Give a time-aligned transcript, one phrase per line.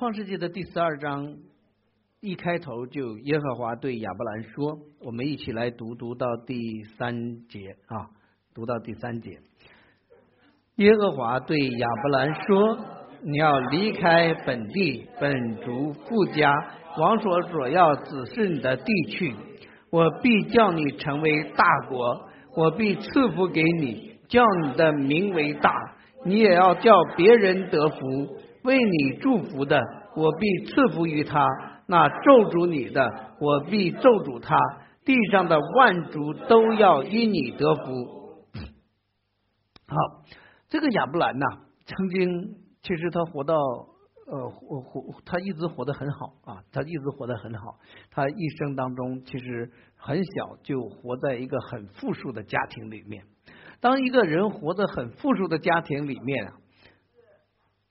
[0.00, 1.36] 创世纪的第十二章
[2.22, 8.08] 一开头就耶和华对亚伯兰说：“我们一起来读读到第三节啊，
[8.54, 9.38] 读到第三节。
[10.76, 12.78] 耶和华对亚伯兰说：
[13.24, 16.50] 你要离开本地本族富家，
[16.96, 19.34] 往所所要指示你的地去。
[19.90, 22.26] 我必叫你成为大国，
[22.56, 25.74] 我必赐福给你，叫你的名为大。
[26.24, 27.98] 你也要叫别人得福。”
[28.62, 29.80] 为你祝福的，
[30.16, 31.46] 我必赐福于他；
[31.86, 34.56] 那咒诅你的，我必咒诅他。
[35.02, 38.44] 地上的万族都要因你得福。
[39.86, 39.96] 好，
[40.68, 41.46] 这个亚布兰呐，
[41.86, 47.78] 曾经其实他活到呃活活，他一直活得很好啊，他一直活得很好。
[48.10, 53.24] 他一生当中其实很小就活在一个很富庶的家庭里面。
[53.80, 56.52] 当一个人活在很富庶的家庭里面啊。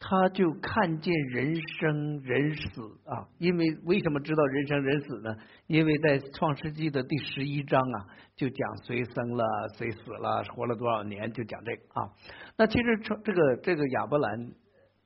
[0.01, 5.35] 他就看见人生人死啊，因为为什么知道人生人死呢？
[5.67, 9.43] 因为在创世纪的第十一章啊，就讲谁生了，
[9.77, 12.09] 谁死了，活了多少年，就讲这个啊。
[12.57, 14.51] 那其实这个这个亚伯兰，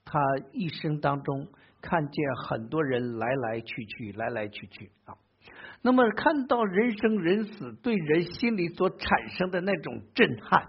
[0.05, 0.19] 他
[0.51, 1.47] 一生当中
[1.81, 5.15] 看见很多人来来去去，来来去去啊。
[5.81, 10.61] 那么看到人生人死对人心里所产生的那种震撼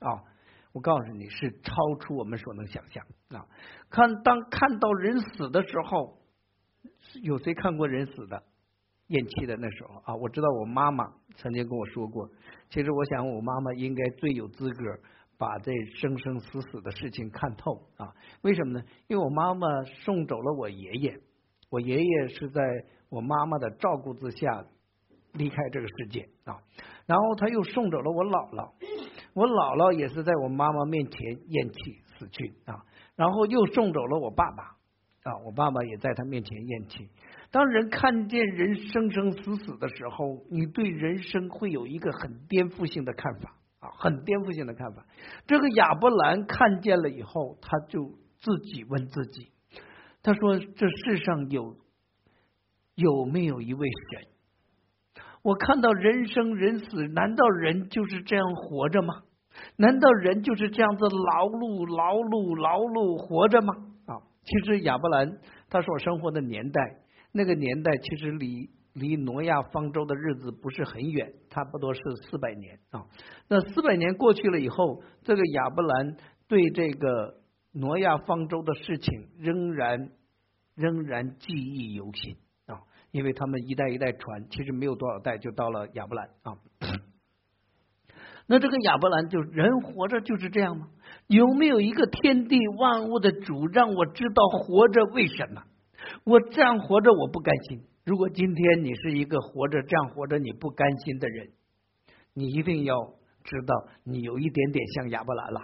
[0.00, 0.28] 啊。
[0.72, 3.44] 我告诉你是超出我们所能想象啊！
[3.90, 6.18] 看当看到人死的时候，
[7.22, 8.42] 有谁看过人死的
[9.08, 10.14] 咽气的那时候啊？
[10.14, 12.28] 我知道我妈妈曾经跟我说过，
[12.68, 14.84] 其实我想我妈妈应该最有资格
[15.36, 18.14] 把这生生死死的事情看透啊！
[18.42, 18.84] 为什么呢？
[19.08, 19.66] 因为我妈妈
[20.04, 21.20] 送走了我爷爷，
[21.68, 22.62] 我爷爷是在
[23.08, 24.64] 我妈妈的照顾之下
[25.32, 26.62] 离开这个世界啊，
[27.06, 28.70] 然后他又送走了我姥姥。
[29.34, 32.84] 我姥姥也是在我妈妈面前咽气死去啊，
[33.16, 34.62] 然后又送走了我爸爸
[35.22, 37.08] 啊，我爸爸也在他面前咽气。
[37.50, 45.04] 当人看见人生生死死的时候，你对人生会有一个很颠覆性的看法啊，很颠覆性的看法。
[45.46, 49.50] 这个亚伯兰看见了以后，他就自己问自己，
[50.22, 51.76] 他说：“这世上有
[52.94, 54.28] 有没有一位神？”
[55.42, 59.14] 我看到人生人死，难道人就是这样活着吗？
[59.76, 63.74] 难道人就是这样子劳碌劳碌劳碌活着吗？
[64.06, 66.80] 啊，其实亚伯兰他所生活的年代，
[67.32, 73.06] 那个年代其实离离挪亚方舟的日子不是很远，差不多是四百年啊。
[73.48, 76.16] 那四百年过去了以后，这个亚伯兰
[76.48, 77.36] 对这个
[77.72, 80.10] 挪亚方舟的事情仍然
[80.74, 82.36] 仍然记忆犹新。
[83.10, 86.54] 因为他们一代一代传，其实没有多少代就到了亚伯兰啊。
[88.46, 90.88] 那这个亚伯兰就人活着就是这样吗？
[91.28, 95.62] 有没有一个天地万物的主让我知道活着为什么？
[96.24, 97.82] 我这样活着我不甘心。
[98.04, 101.50] 如果今天你是一个活着这样活着你不甘心的人，
[102.34, 102.96] 你一定要
[103.44, 105.60] 知道你有一点点像亚伯兰了，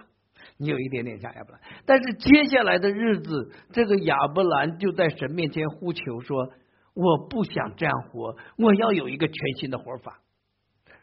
[0.57, 1.61] 你有一点点像亚伯兰。
[1.87, 6.53] 但是接下来的日子，这个亚伯兰就在神面前呼求说。
[6.97, 10.21] 我不想这样活，我要有一个全新的活法。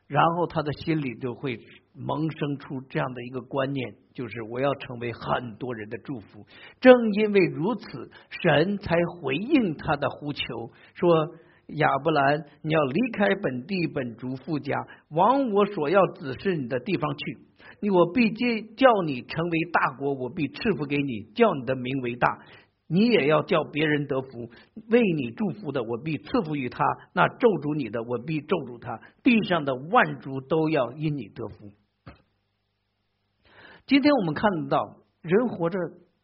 [0.07, 1.57] 然后他的心里就会
[1.93, 6.45] 萌生出这样的一个观念，就是我要成为很多人的祝福。
[6.81, 8.11] 正因为如此，
[8.41, 10.43] 神才回应他的呼求，
[10.95, 11.29] 说
[11.77, 14.75] ：“亚伯兰，你要离开本地本族富家，
[15.09, 17.37] 往我所要指示你的地方去。
[17.79, 22.27] 你我必接叫你成为大国，我必赐福给你，叫你的名为大。”
[22.87, 24.49] 你也要叫别人得福，
[24.89, 26.83] 为你祝福的，我必赐福于他；
[27.13, 28.99] 那咒诅你的，我必咒诅他。
[29.23, 31.71] 地上的万族都要因你得福。
[33.87, 35.79] 今天我们看到，人活着，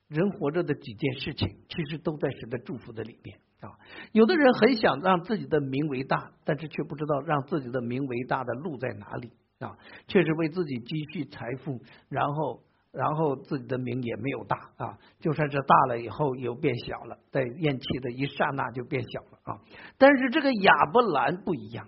[0.09, 3.79] 人活着的几件事情，其实都在神的祝福的里面啊。
[4.11, 9.77] 有的人很想让自己的名为大，但是却不知道让自己的名为大的路在哪里啊。
[10.07, 12.61] 确实为自己积蓄财富，然后。
[12.91, 19.61] 然后自己的名也没有大啊，就算是大了以后又变小了，在咽气的一刹那就变小了啊。
[19.97, 21.87] 但是这个亚伯兰不一样，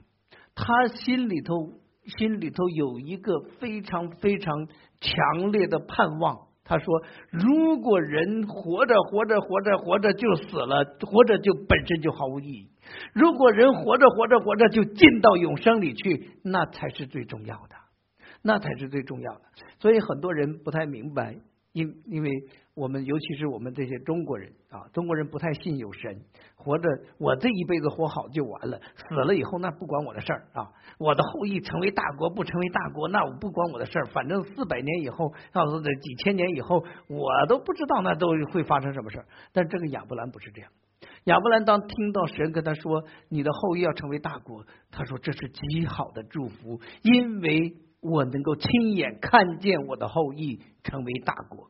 [0.53, 1.73] 他心里头
[2.05, 4.67] 心里头有一个非常非常
[4.99, 6.47] 强烈的盼望。
[6.63, 6.85] 他说
[7.31, 12.69] ：“如果人活着活着活着活着就死了，活着就本身就毫无意义；
[13.13, 17.75] 如果人活着活着活着就进到永生里去，那才是最重要的。”
[18.41, 19.41] 那才是最重要的，
[19.79, 21.35] 所以很多人不太明白，
[21.73, 22.29] 因因为
[22.73, 26.21] 我们尤其是我们这些中国人啊，中国人不太信有神，
[26.55, 26.89] 活着
[27.19, 39.25] 我这一辈子活好就完了，死了以后那不关我的事儿啊，我的后裔成为大国不成为大国那我不关我的事儿，反正四百年以后，告诉这几千年以后，我都不知道那都会发生什么事儿。
[39.53, 40.71] 但这个亚伯兰不是这样，
[41.25, 51.69] 亚伯兰当听到神跟他说你的后裔要成为大国，他说这是极好的祝福，因为我能够亲眼看见我的后裔成为大国，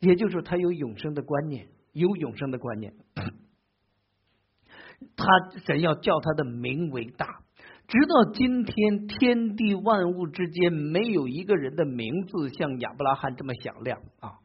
[0.00, 2.94] 也就是他有永生的观念，有永生的观念。
[5.14, 5.26] 他
[5.66, 7.42] 神要叫他的名为大，
[7.86, 14.38] 直到今天天地万物之间没有一个人的名字像亚伯拉罕这么响亮啊！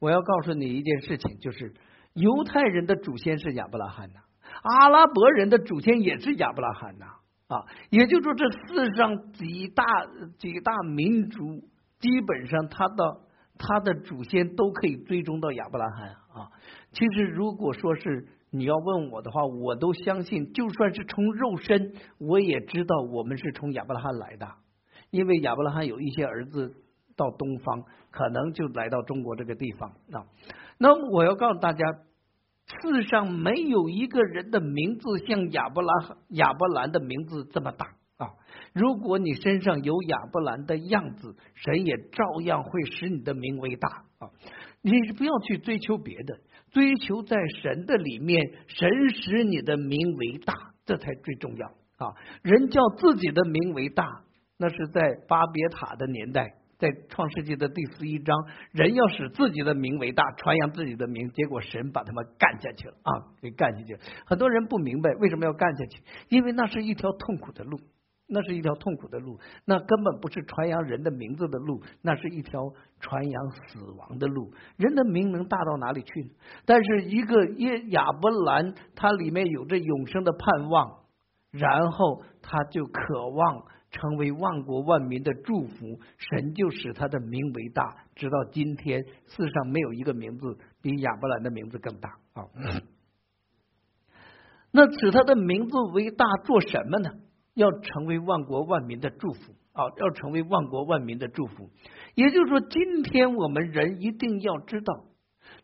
[0.00, 1.74] 我要告诉你一件事情，就是
[2.14, 4.20] 犹太人的祖先是亚伯拉罕呐，
[4.62, 7.17] 阿拉伯人的祖先也是亚伯拉罕呐！
[7.48, 9.84] 啊也就是说，这世上几大
[10.38, 11.64] 几大民族，
[11.98, 13.20] 基本上他的
[13.56, 16.52] 他的祖先都可以追踪到亚伯拉罕啊。
[16.92, 24.46] 其实，如果说是你要问我的话，我都相信，就算是从肉身，我也知道我们是从亚伯拉罕来的，
[25.10, 26.74] 因为亚伯拉罕有一些儿子
[27.16, 30.26] 到东方，可能就来到中国这个地方啊。
[30.76, 31.84] 那么我要告诉大家，
[32.82, 35.92] 世上没有一个人的名字像亚伯拉
[36.28, 37.86] 亚伯兰的名字这么大
[38.18, 38.34] 啊！
[38.74, 43.88] 如果你身上有亚伯兰的样子，神也照样会使你的名为大
[44.18, 44.30] 啊！
[44.82, 46.40] 你不要去追求别的。
[46.70, 50.52] 追求在神的里面，神使你的名为大，
[50.84, 52.14] 这才最重要啊！
[52.42, 54.04] 人叫自己的名为大，
[54.58, 58.36] 那是在巴别塔的年代，在创世纪的第十一章，
[58.70, 63.10] 人要使自己的名为大，传扬自己的名，结果神把他们干下去了啊，
[63.42, 64.00] 给干下去了。
[64.24, 67.78] 很多人不明白为什么要干下去，因为那是一条痛苦的路。
[68.30, 72.60] 那是一条痛苦的路，那根本不是传扬人的名字的路，那是一条
[73.00, 74.52] 传扬死亡的路。
[74.76, 76.30] 人的名能大到哪里去呢？
[76.66, 80.98] 但是一个耶亚伯兰，他里面有着永生的盼望，
[81.52, 92.46] 然后他就渴望成为万国万民的祝福，神就使他的名为大，直到今天世上没有一个名字比亚伯兰的名字更大啊。
[94.70, 97.10] 那使他的名字为大做什么呢？
[97.54, 99.90] 要成为万国万民的祝福啊！
[99.96, 101.70] 要成为万国万民的祝福，
[102.14, 105.06] 也就是说，今天我们人一定要知道，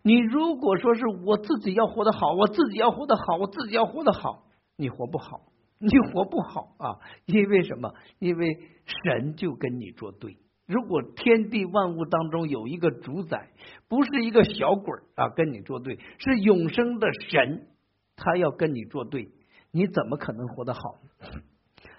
[0.02, 5.42] 你如果说是我自己要活得好，我自己要活得好，我自己要活得好，你活不好，
[5.84, 6.98] 你活不好啊！
[7.26, 7.94] 因为什么？
[8.18, 10.38] 因为神就跟你作对。
[10.66, 13.50] 如果天地万物当中有一个主宰，
[13.86, 17.68] 不是一个小鬼啊，跟你作对，是永生的神，
[18.16, 19.28] 他要跟你作对，
[19.72, 20.80] 你怎么可能活得好？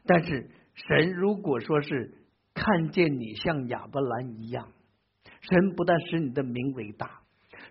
[0.07, 2.15] 但是神如果说是
[2.55, 4.69] 看见你像亚伯兰一样，
[5.41, 7.21] 神不但使你的名为大，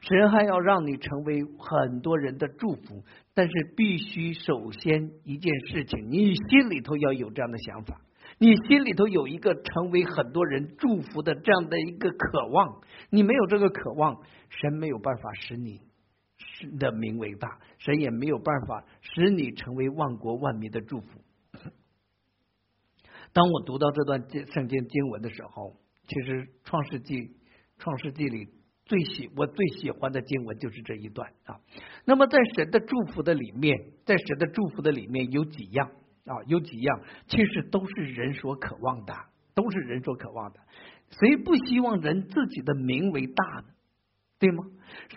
[0.06, 3.02] 神还要让你成为很多人的祝福。
[3.32, 8.00] 但是必须首先一件事情，你心里头要有这样的想法，
[8.38, 12.80] 你心里头有一个成为很多人祝福的这样的一个渴望。
[13.10, 15.80] 你没有这个渴望，神没有办法使你
[16.78, 21.08] 的名为大，神也没有办法使你成为万国万民的祝福。
[23.32, 24.22] 当我读到这段
[24.52, 27.36] 圣经经文的时候，其实创世纪
[27.78, 28.48] 创世纪里
[28.84, 31.58] 最喜我最喜欢的经文就是这一段啊。
[32.04, 35.90] 那么在神的祝福的里面，在神的祝福的里面有几样
[36.26, 36.36] 啊？
[36.46, 39.14] 有几样其实都是人所渴望的，
[39.54, 40.60] 都是人所渴望的。
[41.10, 43.64] 谁不希望人自己的名为大呢？
[44.38, 44.64] 对吗？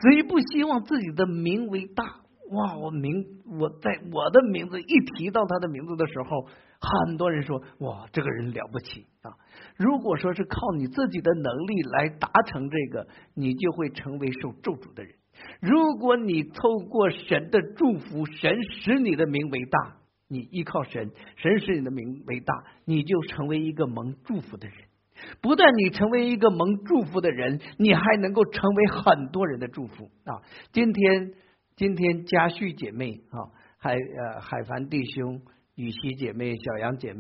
[0.01, 2.03] 谁不希望自己的名为大？
[2.51, 2.77] 哇！
[2.77, 6.47] 我名我在我的名字一提到他的名字的时候。
[6.79, 9.34] 很多人说哇，这个人了不起啊！
[9.77, 15.15] 如果说是靠你自己的能力来达成这个，你就会成为受咒诅的人。
[15.60, 22.53] 如果你透过神的祝福，神使你的名为大，你依靠神，神使你的名为大，
[22.86, 24.77] 你就成为一个蒙祝福的人。
[25.41, 30.41] 不但你成为一个蒙祝福的人，你还能够成为很多人的祝福啊！
[30.72, 31.34] 今天，
[31.75, 35.41] 今天嘉旭姐妹啊，海呃海凡弟兄。
[35.77, 37.19] 雨熙姐妹、小杨姐妹，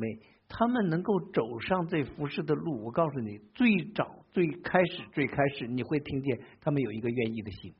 [0.49, 7.75] 他们能够走上这服饰的路，我告诉你，最早、最开始、最开始，你会听见他们有一个愿意的心，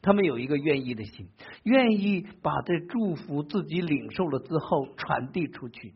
[0.00, 1.28] 他们有一个愿意的心，
[1.64, 5.92] 愿意把这祝福自己领受了之后传递出去。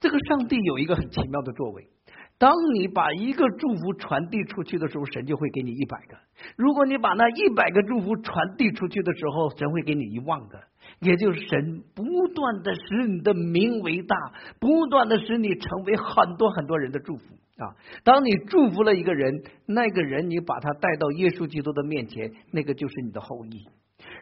[0.00, 1.88] 这个上帝有一个很奇妙的作为，
[2.36, 6.18] 当你把一个祝福传递出去的时候，神就会给你一百个；
[6.58, 10.60] 如果你把那一百个祝福传递出去的时候，神会给你一万个。
[11.00, 14.16] 也就是神不断的使你的名为大，
[14.60, 17.22] 不断的使你成为很多很多人的祝福
[17.58, 17.76] 啊！
[18.04, 23.66] 当你祝福了一个人，那个人你把他带到耶稣基督的面前，那个就是你的后裔。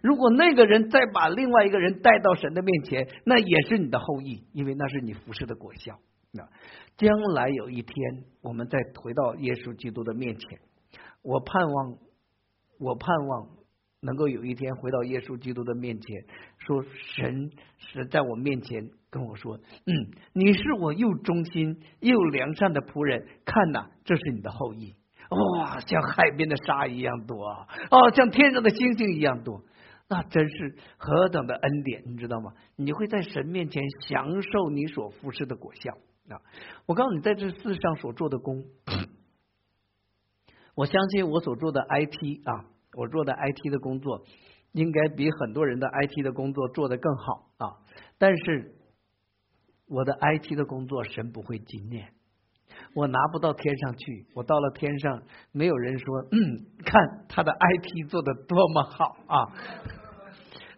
[0.03, 5.99] 如果那个人再把另外一个人带到神的面前，那也是你的后裔，因为那是你服侍的果效。
[6.33, 6.49] 那
[6.97, 10.59] 将来有一天，我们再回到耶稣基督的面前，
[11.23, 11.97] 我盼望，
[12.79, 13.62] 我盼望。
[14.03, 16.25] 能够有一天回到耶稣基督的面前，
[16.59, 19.57] 说神是在我面前跟我说
[19.87, 19.93] ：“嗯，
[20.33, 24.95] 你是我又忠心又良善的仆人，看呐，这是你的后裔。”
[25.31, 27.69] 哇，像海边的沙一样多啊！
[27.91, 29.63] 哦，像天上的星星一样多，
[30.09, 32.53] 那真是何等的恩典，你知道吗？
[32.77, 35.93] 你会在神面前享受你所服侍的果效
[36.29, 36.43] 啊！
[36.87, 38.65] 我告诉你，在这世上所做的工，
[40.75, 44.25] 我相信我所做的 IT 啊，我做的 IT 的工作，
[44.73, 47.77] 应该比很多人的 IT 的工作做得更好啊！
[48.19, 48.75] 但是
[49.89, 52.13] 我的 IT 的工作，神不会纪念。
[52.95, 55.23] 我拿不到天上去，我到了天上，
[55.53, 59.49] 没有人说，嗯，看他的 IT 做的多么好啊！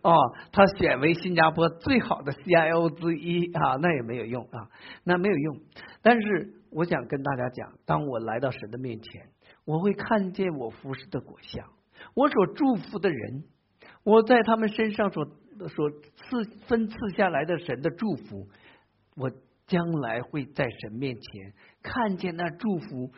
[0.02, 4.68] 哦，他选为新加坡最好的 CIO 之一啊，那也没有用啊，
[5.02, 5.60] 那没有用。
[6.02, 9.30] 但是我想跟大家讲，当我来到神的面前，
[9.64, 11.64] 我会看见我服侍的果效，
[12.12, 13.44] 我所祝福的人，
[14.02, 18.48] 我在他们身上所所赐分赐下来的神的祝福，
[19.16, 19.30] 我。
[19.66, 23.12] 将来会在神面前看见那祝福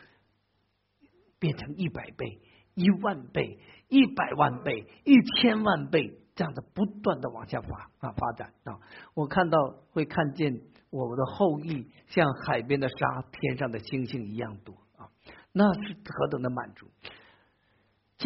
[1.40, 2.40] 变成一百倍、
[2.74, 8.78] 一万倍、一百万倍、一千万倍，这样的不断的往下发啊发展啊！
[9.14, 9.58] 我看到
[9.90, 15.10] 会看见我们的后裔像海边的沙、天上的星星一样多啊！
[15.50, 16.86] 那是何等的满足！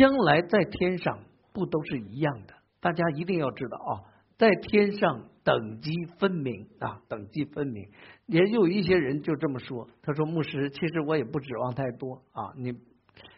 [0.01, 1.19] 将来在天上
[1.53, 2.55] 不都是一样的？
[2.81, 3.91] 大家一定要知道啊，
[4.39, 5.27] 在天上。
[5.43, 7.89] 等级分明啊，等级分明，
[8.27, 9.89] 也有一些人就这么说。
[10.03, 12.75] 他说：“牧师，其实我也不指望太多啊，你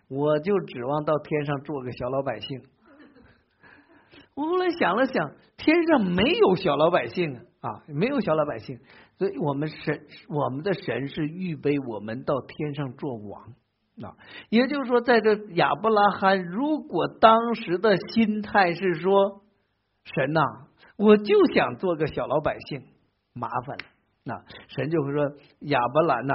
[0.09, 2.61] 我就指望到天上做个小老百姓。
[4.35, 8.81] ”我后来想了想，天上没有小老百姓啊，没有小老百姓，
[9.17, 13.55] 所以我们神，我们的神是预备我们到天上做王
[14.49, 19.43] 也就是说，在这亚伯拉罕，如果当时的心态是说，
[20.05, 20.41] 神呐。
[20.99, 22.83] 我就想做个小老百姓，
[23.33, 23.85] 麻烦了。
[24.25, 24.35] 那
[24.69, 25.33] 神就会说
[25.67, 26.35] ：“亚伯兰呐，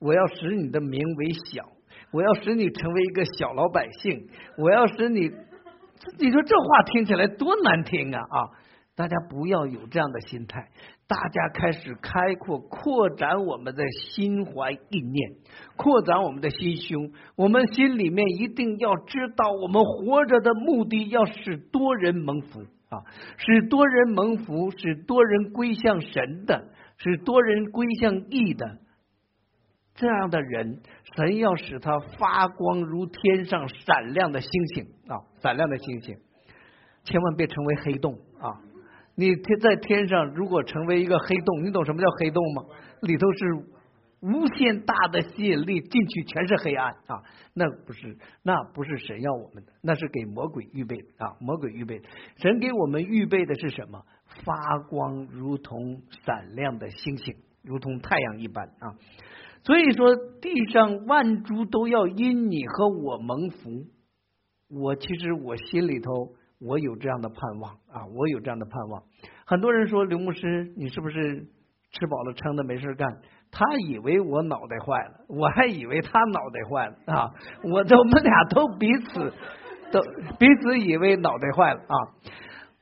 [0.00, 1.68] 我要使你的名为小，
[2.10, 5.20] 我要使你成为一个小老百姓，我要使你……
[6.18, 8.20] 你说这话听起来多难听啊！
[8.22, 8.50] 啊，
[8.98, 10.70] 大家不要有这样的心态，
[11.06, 15.36] 大家开始开阔、扩展我们的心怀意念，
[15.76, 17.12] 扩展我们的心胸。
[17.36, 23.04] 我们心里面一定要知道，我们活着的目的，要使多人蒙福。”啊，
[23.36, 28.78] 使多人蒙福，使多人归向神的，使多人归向义的，
[29.94, 30.80] 这样的人，
[31.14, 36.16] 神要使他发光如天上闪亮的星星啊，闪亮的星星，
[37.04, 38.18] 千万别成为黑洞！
[39.18, 42.62] 你天在天上，如果成为一个黑洞，你懂什么叫黑洞吗？
[43.02, 43.78] 里头是。
[44.20, 47.22] 无限大的吸引力进去全是黑暗啊！
[47.54, 51.36] 那不是，那不是神要我们的，那是给魔鬼预备的啊！
[51.40, 52.02] 魔鬼预备，
[52.34, 54.04] 神给我们预备的是什么？
[54.44, 58.98] 发光如同闪亮的星星，如同太阳一般啊！
[59.62, 63.86] 所以说，地上万株都要因你和我蒙福。
[64.68, 68.06] 我其实我心里头我有这样的盼望啊！
[68.14, 69.02] 我有这样的盼望。
[69.46, 71.46] 很多人说刘牧师，你是不是
[71.90, 73.08] 吃饱了撑的没事干？
[73.50, 77.30] 他以为我脑袋坏了，我还以为他脑袋坏了啊！
[77.62, 79.32] 我我们俩都彼此
[79.90, 80.00] 都
[80.38, 81.94] 彼此以为脑袋坏了啊！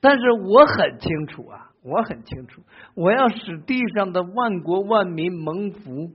[0.01, 2.63] 但是我很清楚啊，我很清楚，
[2.95, 6.15] 我要使地上的万国万民蒙福，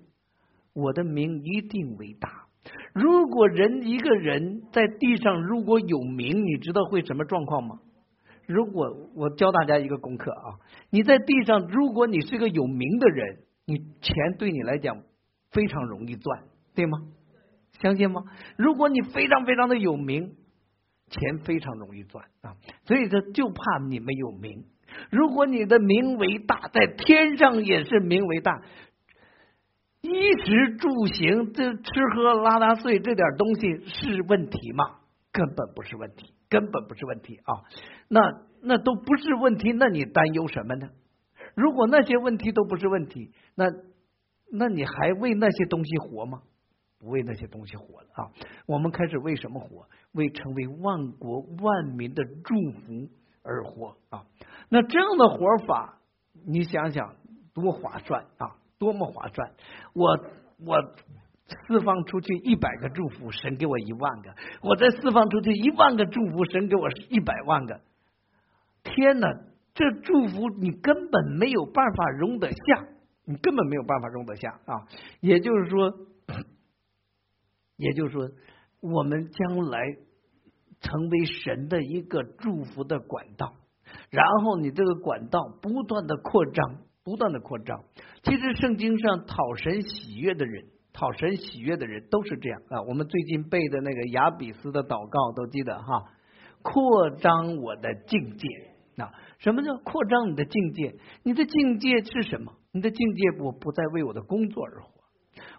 [0.74, 2.48] 我的名一定为大。
[2.94, 7.80] 如果人一个人在地上如果有名，你知道会什么状况吗？
[8.48, 13.40] 如果我教大家一个功课啊，你在地上，如果你是个有名的人。
[13.68, 15.04] 你钱对你来讲
[15.52, 16.44] 非常容易赚，
[16.76, 17.04] 对吗？
[17.80, 18.24] 相信吗？
[18.58, 20.36] 如果你非常非常的有名，
[21.08, 22.58] 钱非常容易赚啊！
[22.86, 24.66] 所以说，就怕你没有名。
[25.10, 28.62] 如果你的名为大，在天上也是名为大，
[30.02, 30.10] 衣
[30.44, 35.00] 食住行这吃喝拉拉碎这点东西是问题吗？
[35.32, 37.64] 根本不是问题，根本不是问题啊！
[38.10, 38.20] 那
[38.62, 40.90] 那都不是问题，那你担忧什么呢？
[41.56, 43.66] 如果那些问题都不是问题，那
[44.52, 46.42] 那你还为那些东西活吗？
[47.00, 48.32] 不为那些东西活了啊！
[48.68, 49.88] 我们开始为什么活？
[50.12, 53.10] 为成为万国万民的祝福
[53.44, 54.26] 而活啊！
[54.70, 56.00] 那这样的活法，
[56.46, 57.16] 你想想
[57.54, 58.58] 多划算啊！
[58.82, 59.52] 多么划算！
[59.94, 60.18] 我
[60.66, 60.82] 我
[61.48, 64.32] 释放出去一百个祝福，神给我一万个；
[64.64, 67.80] 我再释放出去一万个祝福，神给我一百万个。
[68.84, 69.28] 天哪！
[69.74, 72.88] 这祝福你根本没有办法容得下，
[73.24, 74.88] 你根本没有办法容得下啊！
[75.22, 75.94] 也就是说，
[77.78, 78.30] 也就是说，
[78.82, 79.80] 我们将来
[80.82, 83.54] 成为神的一个祝福的管道，
[84.10, 87.84] 然后你这个管道不断的扩张，不断的扩张。
[88.24, 90.64] 其实圣经上讨神喜悦的人，
[90.94, 92.82] 讨神喜悦的人都是这样啊。
[92.84, 96.06] 我们最近背的那个雅比斯的祷告都记得哈，
[96.62, 98.48] 扩张我的境界
[99.04, 99.12] 啊。
[99.40, 100.96] 什么叫扩张你的境界？
[101.24, 102.54] 你的境界是什么？
[102.72, 104.91] 你的境界，我不再为我的工作而活。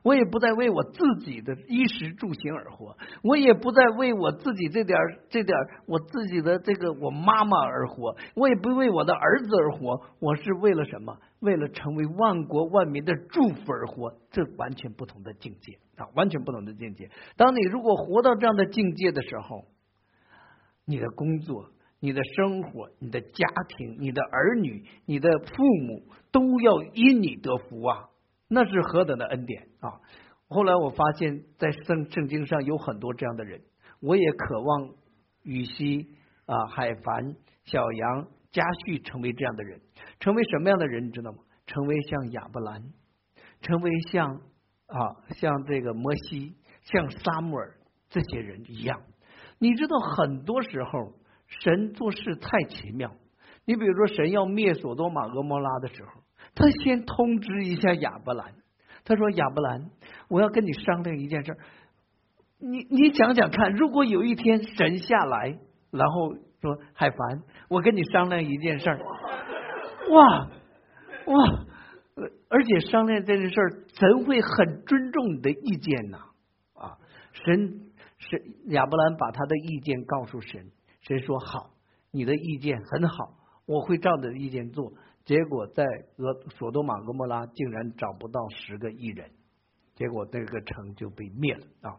[0.02, 5.56] 我也不再为我自己的衣食住行而活，我也不再为我自己这点这点
[5.86, 11.16] 我自己的这个我妈妈而活，我也不为我的儿子而活，我是为了什么？
[11.38, 16.06] 为了成为万国万民的祝福而活，这完全不同的境界啊！
[16.14, 17.10] 完全不同的境界。
[17.36, 19.64] 当你如果活到这样的境界的时候，
[20.84, 28.08] 你的工作、你的生活、你的家庭、你的儿女、你的父母都要因你得福啊！
[28.48, 30.00] 那是何等的恩典啊！
[30.48, 33.60] 后来我发现，在圣圣经上有很多这样的人，
[34.00, 34.90] 我也渴望
[35.42, 36.08] 羽西
[36.46, 39.80] 啊、海凡、小杨、家旭成为这样的人，
[40.20, 41.38] 成为什么样的人，你知道吗？
[41.66, 42.82] 成为像亚伯兰，
[43.60, 44.40] 成为像
[44.86, 47.76] 啊像这个摩西、像撒母耳
[48.08, 49.00] 这些人一样。
[49.58, 51.12] 你知道，很多时候
[51.46, 53.10] 神做事太奇妙。
[53.64, 56.22] 你比如说，神要灭索多玛、俄摩拉的时候。
[56.54, 58.54] 他先通知一下亚伯兰，
[59.04, 59.90] 他说：“亚伯兰，
[60.28, 61.56] 我要跟你商量一件事。
[62.58, 65.58] 你你想想看，如果有一天神下来，
[65.90, 68.88] 然后说海凡，我跟你商量一件事。
[70.10, 70.50] 哇
[71.26, 71.64] 哇，
[72.48, 73.56] 而且商量这件事，
[73.94, 76.18] 神会很尊重你的意见呐
[76.74, 76.98] 啊！
[77.32, 81.70] 神神亚伯兰把他的意见告诉神，神说好，
[82.12, 83.34] 你的意见很好，
[83.66, 84.92] 我会照你的意见做。”
[85.24, 85.84] 结果在
[86.16, 89.30] 俄索多玛格莫拉竟然找不到十个艺人，
[89.94, 91.96] 结果这个城就被灭了啊！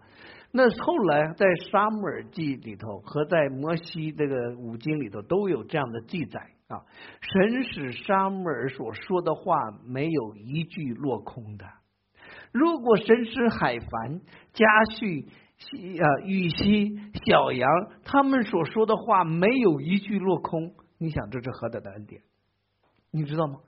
[0.51, 6.84] 那后来在沙姆尔记里头和在摩西这个五经里头都有这样的记载啊，
[7.22, 9.55] 神使沙姆尔所说的话
[9.86, 11.66] 没有一句落空的。
[12.51, 14.20] 如果神使海凡、
[14.53, 15.27] 家旭、
[16.00, 17.70] 啊羽西、小杨
[18.03, 22.22] 他们所说的话没有一句落空，你想这是何等的恩典？
[23.13, 23.59] 你知道吗？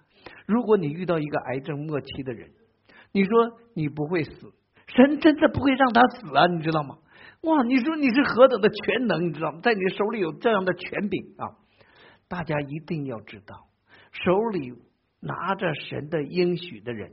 [0.47, 2.49] 如果你遇到一个癌症末期的人，
[3.12, 3.31] 你说
[3.75, 4.31] 你不会死，
[4.88, 6.47] 神真的不会让他死啊！
[6.47, 6.97] 你知道吗？
[7.41, 7.62] 哇！
[7.63, 9.60] 你说你是何等的全能，你知道吗？
[9.62, 11.58] 在你手里有这样的权柄啊！
[12.27, 13.67] 大家一定要知道，
[14.12, 14.73] 手里
[15.19, 17.12] 拿着神的应许的人，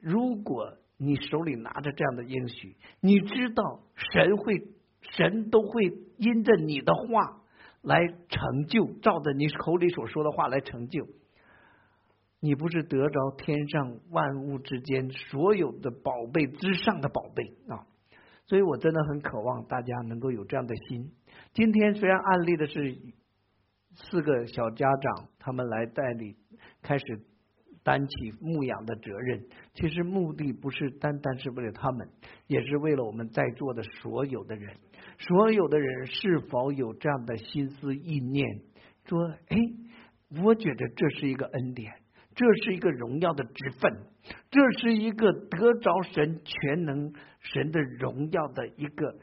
[0.00, 3.80] 如果你手里拿着这样的应许，你知道
[4.12, 4.68] 神会，
[5.16, 5.82] 神都会
[6.16, 7.40] 因着你的话
[7.82, 11.08] 来成就，照着你口里所说的话来成就。
[12.40, 17.86] 你不是得着天上万物之间所有的宝贝之上的宝贝啊！
[18.46, 21.12] 所以我真的很渴望大家能够有这样的心。
[21.52, 22.96] 今天虽然案例的是
[23.94, 26.36] 四个小家长，他们来代理
[26.80, 27.04] 开始
[27.82, 32.08] 担起牧养的责任，其实目的不是单单是为了他们，
[32.46, 34.74] 也是为了我们在座的所有的人。
[35.18, 38.62] 所有的人是否有这样的心思意念？
[39.04, 39.56] 说，哎，
[40.42, 41.92] 我觉得这是一个恩典。
[42.34, 44.06] 这是一个荣耀的职分，
[44.50, 49.18] 这是一个得着神全能神的荣耀的一个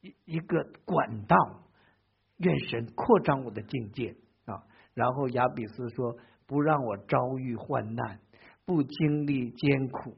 [0.00, 1.36] 一一个管道。
[2.38, 4.66] 愿神扩张我的境界啊！
[4.94, 8.18] 然后亚比斯说：“不让我遭遇患难，
[8.64, 10.16] 不经历艰苦，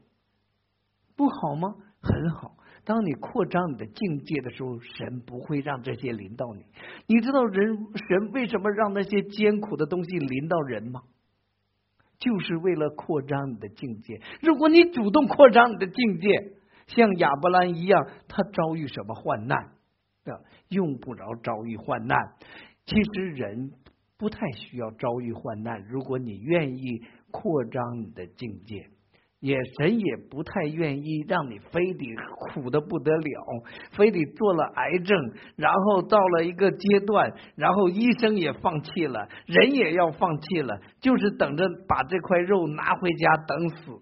[1.15, 1.75] 不好吗？
[2.01, 2.57] 很好。
[2.83, 6.65] 当你扩张你的境界的时候，神不会让这些临到你。
[7.05, 7.77] 你知道人
[8.07, 11.01] 神为什么让那些艰苦的东西临到人吗？”
[12.19, 14.21] 就是为了扩张你的境界。
[14.41, 16.29] 如果你主动扩张你的境界，
[16.87, 19.71] 像亚伯兰一样，他遭遇什么患难，
[20.69, 22.17] 用不着遭遇患难。
[22.85, 23.71] 其实人
[24.17, 27.01] 不太需要遭遇患难，如果你愿意
[27.31, 28.89] 扩张你的境界。
[29.45, 35.15] 也神也不太愿意让你非得苦的不得了，非得做了癌症，
[35.55, 44.01] 然后到了一个阶段，然后医生也放弃了，人也要放弃了，就是等着把这块肉拿回家等死。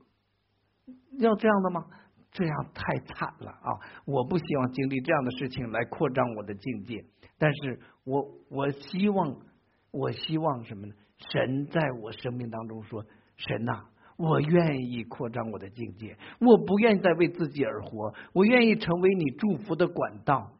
[1.19, 1.87] 要这样的吗？
[2.31, 3.67] 这样太惨了啊！
[4.05, 7.03] 我不希望经历这样的事情来扩张我的境界，
[7.37, 9.35] 但是我我希望，
[9.91, 10.93] 我希望什么呢？
[11.31, 13.03] 神在我生命当中说，
[13.35, 13.83] 神呐。
[14.17, 20.51] 我愿意扩张我的境界，我不愿意再为自己而活，我愿意成为你祝福的管道，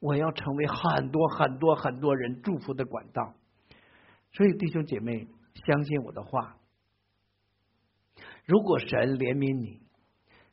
[0.00, 3.34] 我要成为很多很多很多人祝福的管道。
[4.32, 5.26] 所以弟兄姐妹，
[5.66, 6.56] 相信我的话，
[8.44, 9.80] 如果神怜悯你，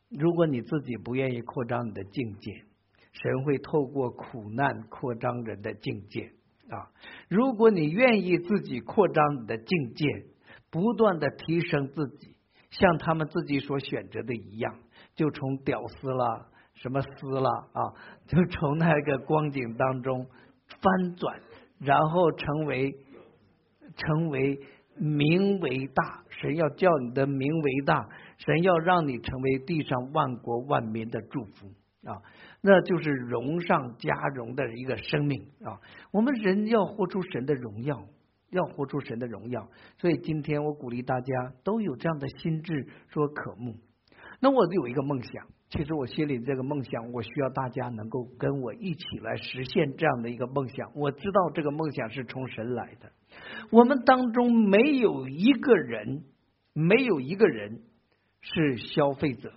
[0.10, 2.64] 如果你自己不愿意扩张你的境界，
[3.12, 6.32] 神会透过苦难扩张人的境界
[6.70, 6.92] 啊！
[7.30, 10.06] 如果你愿意自己扩张你的境界，
[10.76, 12.36] 不断的提升自己，
[12.70, 14.76] 像他们自己所选择的一样，
[15.16, 17.80] 就从屌丝啦、什么丝啦啊，
[18.28, 20.28] 就从那个光景当中
[20.68, 21.40] 翻转，
[21.80, 22.94] 然后成为
[23.96, 24.60] 成为
[24.98, 26.26] 名为大。
[26.30, 31.68] 神要叫你的名为大，神要让你成为地上万国万民的祝福
[32.04, 32.20] 啊！
[32.60, 35.80] 那就是荣上加荣的一个生命啊！
[36.12, 38.04] 我们人要活出神的荣耀，
[38.56, 39.70] 要活出神的荣耀。
[40.00, 43.76] 所以今天我鼓励大家都有这样的心智，说渴慕。
[44.40, 50.92] 那我有一个梦想，其实我心里这个梦想，我需要大家能够跟我一起来实现这样的一个梦想。
[50.96, 53.12] 我知道这个梦想是从神来的。
[53.72, 56.24] 我们当中没有一个人，
[56.74, 57.82] 没有一个人
[58.42, 59.52] 是消费者。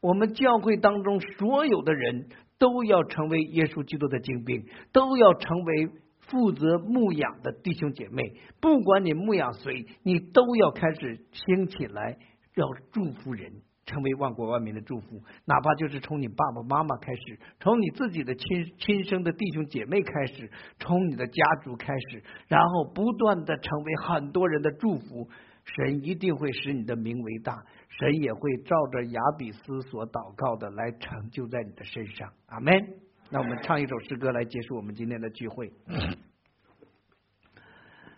[0.00, 5.88] 我们教会当中所有的人都要成为耶稣基督的精兵，都要成为
[6.28, 8.22] 负责牧养的弟兄姐妹。
[8.60, 12.18] 不管你牧养谁，你都要开始兴起来，
[12.54, 13.52] 要祝福人。
[13.86, 25.28] 成为万国万民的祝福，哪怕就是从你爸爸妈妈开始，从你自己的亲亲生的弟兄姐妹开始，从你的家族开始，然后不断的成为很多人的祝福。
[25.66, 27.62] 神一定会使你的名为大，
[27.98, 32.32] 神也会照着亚比斯所祷告的来成就在你的身上。
[32.46, 33.03] 阿门。
[33.30, 35.72] 那我们唱一首诗歌来结束我们今天的聚会。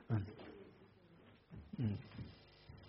[0.08, 0.24] 嗯
[1.78, 2.05] 嗯。